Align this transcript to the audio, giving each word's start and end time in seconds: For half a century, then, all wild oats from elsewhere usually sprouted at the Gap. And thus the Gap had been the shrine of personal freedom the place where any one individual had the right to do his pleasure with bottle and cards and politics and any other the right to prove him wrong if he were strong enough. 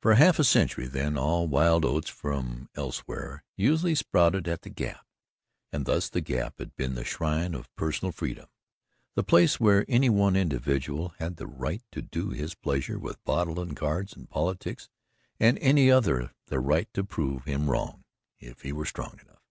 For 0.00 0.14
half 0.14 0.40
a 0.40 0.42
century, 0.44 0.88
then, 0.88 1.16
all 1.16 1.46
wild 1.46 1.84
oats 1.84 2.10
from 2.10 2.68
elsewhere 2.74 3.44
usually 3.56 3.94
sprouted 3.94 4.48
at 4.48 4.62
the 4.62 4.70
Gap. 4.70 5.06
And 5.70 5.86
thus 5.86 6.08
the 6.08 6.20
Gap 6.20 6.58
had 6.58 6.74
been 6.74 6.96
the 6.96 7.04
shrine 7.04 7.54
of 7.54 7.72
personal 7.76 8.10
freedom 8.10 8.48
the 9.14 9.22
place 9.22 9.60
where 9.60 9.84
any 9.88 10.10
one 10.10 10.34
individual 10.34 11.10
had 11.20 11.36
the 11.36 11.46
right 11.46 11.84
to 11.92 12.02
do 12.02 12.30
his 12.30 12.56
pleasure 12.56 12.98
with 12.98 13.22
bottle 13.22 13.60
and 13.60 13.76
cards 13.76 14.12
and 14.14 14.28
politics 14.28 14.88
and 15.38 15.56
any 15.60 15.92
other 15.92 16.34
the 16.46 16.58
right 16.58 16.92
to 16.94 17.04
prove 17.04 17.44
him 17.44 17.70
wrong 17.70 18.02
if 18.40 18.62
he 18.62 18.72
were 18.72 18.84
strong 18.84 19.16
enough. 19.22 19.44